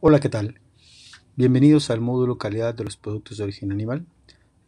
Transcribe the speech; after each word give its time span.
Hola, 0.00 0.20
¿qué 0.20 0.28
tal? 0.28 0.60
Bienvenidos 1.34 1.90
al 1.90 2.00
módulo 2.00 2.38
calidad 2.38 2.72
de 2.72 2.84
los 2.84 2.96
productos 2.96 3.36
de 3.36 3.42
origen 3.42 3.72
animal. 3.72 4.06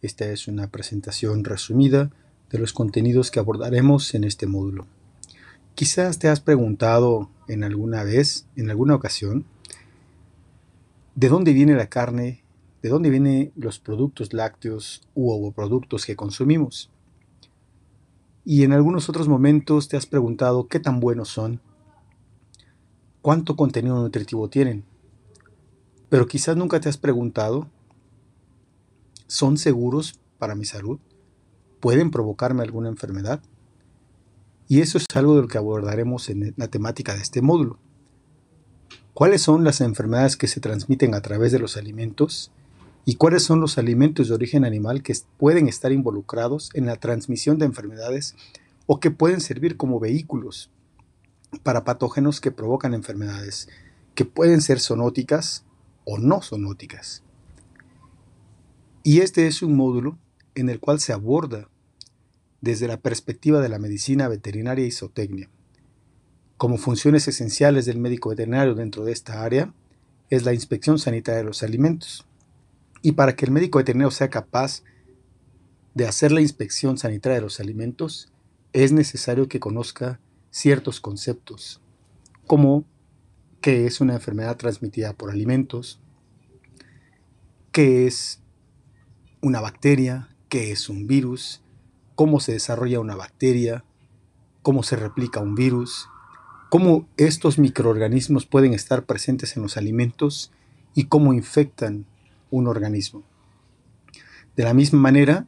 Esta 0.03 0.25
es 0.25 0.49
una 0.49 0.73
presentación 0.73 1.45
resumida 1.45 2.11
de 2.51 2.59
los 2.59 2.73
contenidos 2.73 3.31
que 3.31 3.39
abordaremos 3.39 4.13
en 4.15 4.25
este 4.25 4.49
módulo. 4.49 4.89
Quizás 5.77 6.19
te 6.19 6.27
has 6.27 6.41
preguntado 6.41 7.31
en 7.47 7.63
alguna 7.63 8.03
vez, 8.03 8.49
en 8.57 8.71
alguna 8.71 8.97
ocasión, 8.97 9.45
de 11.15 11.29
dónde 11.29 11.53
viene 11.53 11.77
la 11.77 11.87
carne, 11.87 12.43
de 12.83 12.89
dónde 12.89 13.09
vienen 13.09 13.53
los 13.55 13.79
productos 13.79 14.33
lácteos 14.33 15.07
u 15.15 15.31
ovoproductos 15.31 16.07
que 16.07 16.17
consumimos. 16.17 16.91
Y 18.45 18.65
en 18.65 18.73
algunos 18.73 19.09
otros 19.09 19.29
momentos 19.29 19.87
te 19.87 19.97
has 19.97 20.07
preguntado 20.07 20.67
qué 20.67 20.81
tan 20.81 20.99
buenos 20.99 21.29
son, 21.29 21.61
cuánto 23.23 23.55
contenido 23.55 23.95
nutritivo 23.95 24.51
tienen. 24.51 24.90
Pero 26.11 26.27
quizás 26.27 26.57
nunca 26.57 26.81
te 26.81 26.89
has 26.89 26.99
preguntado, 26.99 27.69
¿son 29.29 29.57
seguros 29.57 30.19
para 30.39 30.57
mi 30.57 30.65
salud? 30.65 30.99
¿Pueden 31.79 32.11
provocarme 32.11 32.63
alguna 32.63 32.89
enfermedad? 32.89 33.41
Y 34.67 34.81
eso 34.81 34.99
es 34.99 35.07
algo 35.15 35.37
de 35.37 35.43
lo 35.43 35.49
que 35.49 35.59
abordaremos 35.59 36.29
en 36.29 36.53
la 36.57 36.69
temática 36.69 37.15
de 37.15 37.23
este 37.23 37.43
módulo. 37.43 37.79
¿Cuáles 39.15 39.43
son 39.43 39.63
las 39.63 39.81
enfermedades 39.81 40.37
que 40.37 40.49
se 40.49 40.61
transmiten 40.61 41.15
a 41.15 41.23
través 41.23 41.53
de 41.53 41.61
los 41.61 41.77
alimentos? 41.77 42.51
¿Y 43.05 43.15
cuáles 43.15 43.45
son 43.45 43.61
los 43.61 43.79
alimentos 43.79 44.29
de 44.29 44.35
origen 44.35 44.65
animal 44.65 45.03
que 45.03 45.17
pueden 45.39 45.69
estar 45.69 45.93
involucrados 45.93 46.71
en 46.75 46.87
la 46.87 46.97
transmisión 46.97 47.59
de 47.59 47.67
enfermedades 47.67 48.35
o 48.87 48.99
que 48.99 49.13
pueden 49.13 49.41
servir 49.41 49.77
como 49.77 50.01
vehículos 50.01 50.71
para 51.63 51.85
patógenos 51.85 52.41
que 52.41 52.51
provocan 52.51 52.95
enfermedades, 52.95 53.69
que 54.15 54.25
pueden 54.25 54.61
ser 54.61 54.81
zoonóticas 54.81 55.65
o 56.11 56.19
no 56.19 56.43
zoonóticas? 56.43 57.23
Y 59.05 59.21
este 59.21 59.47
es 59.47 59.63
un 59.63 59.77
módulo 59.77 60.19
en 60.57 60.69
el 60.69 60.81
cual 60.81 60.99
se 60.99 61.13
aborda 61.13 61.69
desde 62.61 62.89
la 62.89 62.99
perspectiva 62.99 63.61
de 63.61 63.69
la 63.69 63.79
medicina 63.79 64.27
veterinaria 64.27 64.85
y 64.85 64.91
zootecnia. 64.91 65.49
Como 66.57 66.79
funciones 66.79 67.29
esenciales 67.29 67.87
del 67.87 67.99
médico 67.99 68.31
veterinario 68.31 68.75
dentro 68.75 69.05
de 69.05 69.13
esta 69.13 69.45
área 69.45 69.73
es 70.31 70.45
la 70.45 70.53
inspección 70.53 70.99
sanitaria 70.99 71.39
de 71.39 71.45
los 71.45 71.63
alimentos. 71.63 72.27
Y 73.03 73.13
para 73.13 73.37
que 73.37 73.47
el 73.47 73.53
médico 73.53 73.79
veterinario 73.79 74.11
sea 74.11 74.29
capaz 74.29 74.83
de 75.95 76.07
hacer 76.07 76.33
la 76.33 76.43
inspección 76.43 76.99
sanitaria 76.99 77.37
de 77.37 77.43
los 77.43 77.61
alimentos, 77.61 78.33
es 78.73 78.93
necesario 78.93 79.49
que 79.49 79.61
conozca 79.61 80.21
ciertos 80.51 81.01
conceptos, 81.01 81.81
como 82.47 82.85
qué 83.61 83.87
es 83.87 84.01
una 84.01 84.15
enfermedad 84.15 84.57
transmitida 84.57 85.13
por 85.13 85.31
alimentos, 85.31 86.01
qué 87.73 88.07
es 88.07 88.41
una 89.41 89.61
bacteria, 89.61 90.29
qué 90.49 90.73
es 90.73 90.89
un 90.89 91.07
virus, 91.07 91.63
cómo 92.15 92.41
se 92.41 92.53
desarrolla 92.53 93.01
una 93.01 93.17
bacteria, 93.17 93.85
cómo 94.63 94.83
se 94.83 94.97
replica 94.97 95.41
un 95.41 95.55
virus, 95.55 96.09
cómo 96.71 97.09
estos 97.17 97.59
microorganismos 97.59 98.47
pueden 98.47 98.75
estar 98.75 99.05
presentes 99.05 99.57
en 99.57 99.63
los 99.63 99.77
alimentos 99.77 100.53
y 100.95 101.05
cómo 101.05 101.33
infectan 101.33 102.07
un 102.51 102.67
organismo. 102.67 103.23
De 104.57 104.65
la 104.65 104.75
misma 104.75 104.99
manera, 104.99 105.47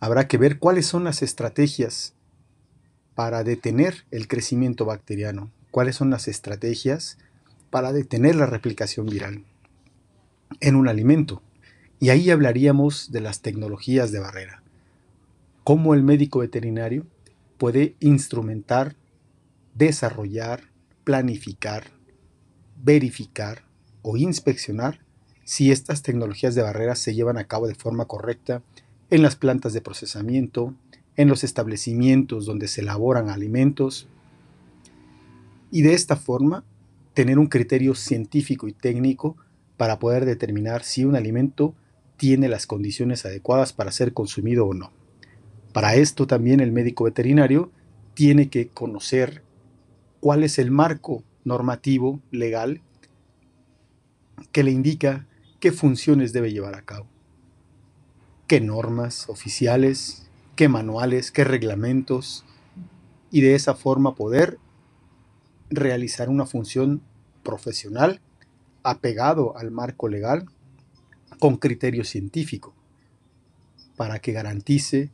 habrá 0.00 0.28
que 0.28 0.38
ver 0.38 0.58
cuáles 0.58 0.86
son 0.86 1.04
las 1.04 1.22
estrategias 1.22 2.14
para 3.14 3.44
detener 3.44 4.04
el 4.10 4.28
crecimiento 4.28 4.84
bacteriano, 4.84 5.50
cuáles 5.70 5.96
son 5.96 6.10
las 6.10 6.26
estrategias 6.26 7.18
para 7.70 7.92
detener 7.92 8.36
la 8.36 8.46
replicación 8.46 9.06
viral 9.06 9.44
en 10.60 10.76
un 10.76 10.88
alimento. 10.88 11.42
Y 11.98 12.10
ahí 12.10 12.30
hablaríamos 12.30 13.12
de 13.12 13.20
las 13.20 13.40
tecnologías 13.40 14.10
de 14.10 14.20
barrera 14.20 14.60
cómo 15.64 15.94
el 15.94 16.02
médico 16.02 16.40
veterinario 16.40 17.06
puede 17.56 17.94
instrumentar, 18.00 18.96
desarrollar, 19.74 20.64
planificar, 21.04 21.84
verificar 22.82 23.64
o 24.02 24.16
inspeccionar 24.16 24.98
si 25.44 25.70
estas 25.70 26.02
tecnologías 26.02 26.56
de 26.56 26.62
barreras 26.62 26.98
se 26.98 27.14
llevan 27.14 27.38
a 27.38 27.44
cabo 27.44 27.68
de 27.68 27.76
forma 27.76 28.06
correcta 28.06 28.62
en 29.10 29.22
las 29.22 29.36
plantas 29.36 29.72
de 29.72 29.80
procesamiento, 29.80 30.74
en 31.16 31.28
los 31.28 31.44
establecimientos 31.44 32.46
donde 32.46 32.66
se 32.66 32.80
elaboran 32.80 33.28
alimentos, 33.28 34.08
y 35.70 35.82
de 35.82 35.94
esta 35.94 36.16
forma 36.16 36.64
tener 37.20 37.38
un 37.38 37.48
criterio 37.48 37.94
científico 37.94 38.66
y 38.66 38.72
técnico 38.72 39.36
para 39.76 39.98
poder 39.98 40.24
determinar 40.24 40.82
si 40.82 41.04
un 41.04 41.16
alimento 41.16 41.74
tiene 42.16 42.48
las 42.48 42.66
condiciones 42.66 43.26
adecuadas 43.26 43.74
para 43.74 43.92
ser 43.92 44.14
consumido 44.14 44.66
o 44.66 44.72
no. 44.72 44.90
Para 45.74 45.96
esto 45.96 46.26
también 46.26 46.60
el 46.60 46.72
médico 46.72 47.04
veterinario 47.04 47.72
tiene 48.14 48.48
que 48.48 48.68
conocer 48.68 49.42
cuál 50.20 50.44
es 50.44 50.58
el 50.58 50.70
marco 50.70 51.22
normativo 51.44 52.22
legal 52.30 52.80
que 54.50 54.64
le 54.64 54.70
indica 54.70 55.26
qué 55.60 55.72
funciones 55.72 56.32
debe 56.32 56.54
llevar 56.54 56.74
a 56.74 56.86
cabo, 56.86 57.06
qué 58.46 58.62
normas 58.62 59.28
oficiales, 59.28 60.30
qué 60.56 60.70
manuales, 60.70 61.30
qué 61.30 61.44
reglamentos, 61.44 62.46
y 63.30 63.42
de 63.42 63.56
esa 63.56 63.74
forma 63.74 64.14
poder 64.14 64.58
realizar 65.68 66.30
una 66.30 66.46
función 66.46 67.02
profesional 67.42 68.20
apegado 68.82 69.56
al 69.56 69.70
marco 69.70 70.08
legal 70.08 70.46
con 71.38 71.56
criterio 71.56 72.04
científico 72.04 72.74
para 73.96 74.18
que 74.18 74.32
garantice 74.32 75.10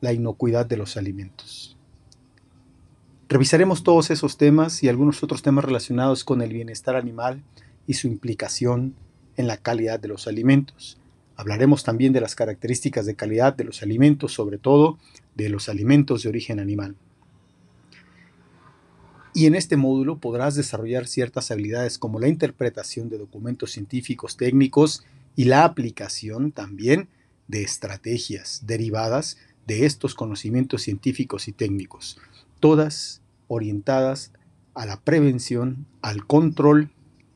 la 0.00 0.12
inocuidad 0.12 0.66
de 0.66 0.76
los 0.76 0.96
alimentos. 0.96 1.76
Revisaremos 3.28 3.82
todos 3.82 4.10
esos 4.10 4.36
temas 4.36 4.82
y 4.82 4.88
algunos 4.88 5.22
otros 5.22 5.42
temas 5.42 5.64
relacionados 5.64 6.22
con 6.22 6.42
el 6.42 6.52
bienestar 6.52 6.96
animal 6.96 7.42
y 7.86 7.94
su 7.94 8.06
implicación 8.06 8.94
en 9.36 9.46
la 9.46 9.56
calidad 9.56 9.98
de 9.98 10.08
los 10.08 10.26
alimentos. 10.26 10.98
Hablaremos 11.36 11.82
también 11.82 12.12
de 12.12 12.20
las 12.20 12.34
características 12.34 13.06
de 13.06 13.16
calidad 13.16 13.54
de 13.54 13.64
los 13.64 13.82
alimentos, 13.82 14.32
sobre 14.32 14.58
todo 14.58 14.98
de 15.34 15.48
los 15.48 15.68
alimentos 15.68 16.22
de 16.22 16.28
origen 16.28 16.60
animal. 16.60 16.94
Y 19.34 19.46
en 19.46 19.54
este 19.54 19.76
módulo 19.76 20.18
podrás 20.18 20.54
desarrollar 20.54 21.06
ciertas 21.06 21.50
habilidades 21.50 21.98
como 21.98 22.20
la 22.20 22.28
interpretación 22.28 23.08
de 23.08 23.18
documentos 23.18 23.72
científicos 23.72 24.36
técnicos 24.36 25.04
y 25.36 25.44
la 25.44 25.64
aplicación 25.64 26.52
también 26.52 27.08
de 27.48 27.62
estrategias 27.62 28.62
derivadas 28.66 29.38
de 29.66 29.86
estos 29.86 30.14
conocimientos 30.14 30.82
científicos 30.82 31.48
y 31.48 31.52
técnicos, 31.52 32.18
todas 32.60 33.22
orientadas 33.48 34.32
a 34.74 34.86
la 34.86 35.00
prevención, 35.00 35.86
al 36.02 36.26
control 36.26 36.90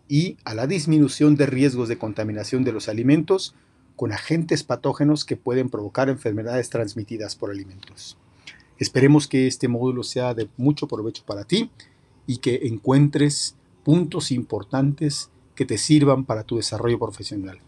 y 0.09 0.37
a 0.45 0.55
la 0.55 0.67
disminución 0.67 1.37
de 1.37 1.47
riesgos 1.47 1.89
de 1.89 1.99
contaminación 1.99 2.65
de 2.65 2.73
los 2.73 2.89
alimentos 2.89 3.55
con 3.97 4.13
agentes 4.13 4.63
patógenos 4.63 5.25
que 5.25 5.37
pueden 5.37 5.71
provocar 5.71 6.09
enfermedades 6.09 6.69
transmitidas 6.69 7.37
por 7.37 7.51
alimentos. 7.51 8.19
Esperemos 8.79 9.27
que 9.27 9.47
este 9.47 9.69
módulo 9.69 10.03
sea 10.03 10.35
de 10.35 10.49
mucho 10.57 10.87
provecho 10.87 11.25
para 11.25 11.45
ti 11.45 11.71
y 12.27 12.39
que 12.39 12.67
encuentres 12.67 13.57
puntos 13.85 14.31
importantes 14.31 15.31
que 15.55 15.65
te 15.65 15.79
sirvan 15.79 16.25
para 16.25 16.43
tu 16.43 16.57
desarrollo 16.57 16.99
profesional. 16.99 17.61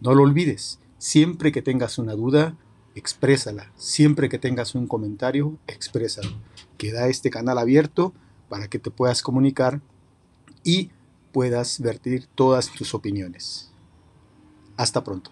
No 0.00 0.14
lo 0.14 0.22
olvides, 0.22 0.78
siempre 0.98 1.52
que 1.52 1.62
tengas 1.62 1.98
una 1.98 2.14
duda, 2.14 2.56
exprésala. 2.94 3.72
Siempre 3.76 4.28
que 4.28 4.38
tengas 4.38 4.74
un 4.74 4.86
comentario, 4.86 5.58
exprésalo. 5.66 6.30
Queda 6.76 7.08
este 7.08 7.30
canal 7.30 7.58
abierto 7.58 8.12
para 8.48 8.68
que 8.68 8.78
te 8.78 8.90
puedas 8.90 9.22
comunicar 9.22 9.80
y 10.64 10.90
puedas 11.32 11.80
vertir 11.80 12.26
todas 12.34 12.70
tus 12.70 12.94
opiniones. 12.94 13.70
Hasta 14.76 15.04
pronto. 15.04 15.30